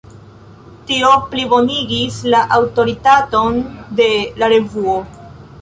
Tio 0.91 1.11
plibonigis 1.33 2.17
la 2.35 2.41
aŭtoritaton 2.57 3.63
de 4.01 4.11
la 4.43 4.53
revuo. 4.59 4.99